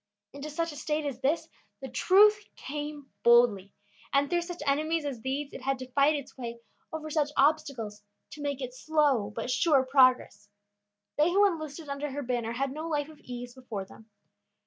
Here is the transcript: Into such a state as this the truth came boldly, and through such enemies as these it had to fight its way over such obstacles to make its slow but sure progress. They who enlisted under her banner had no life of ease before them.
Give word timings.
Into 0.33 0.49
such 0.49 0.71
a 0.71 0.75
state 0.77 1.05
as 1.05 1.19
this 1.21 1.47
the 1.79 1.87
truth 1.87 2.45
came 2.55 3.11
boldly, 3.21 3.75
and 4.11 4.31
through 4.31 4.41
such 4.41 4.63
enemies 4.65 5.05
as 5.05 5.21
these 5.21 5.53
it 5.53 5.61
had 5.61 5.77
to 5.77 5.91
fight 5.91 6.15
its 6.15 6.35
way 6.35 6.59
over 6.91 7.11
such 7.11 7.29
obstacles 7.37 8.01
to 8.31 8.41
make 8.41 8.63
its 8.63 8.79
slow 8.81 9.29
but 9.29 9.51
sure 9.51 9.85
progress. 9.85 10.49
They 11.19 11.29
who 11.29 11.45
enlisted 11.45 11.87
under 11.87 12.09
her 12.09 12.23
banner 12.23 12.53
had 12.53 12.71
no 12.71 12.87
life 12.89 13.09
of 13.09 13.19
ease 13.19 13.53
before 13.53 13.85
them. 13.85 14.09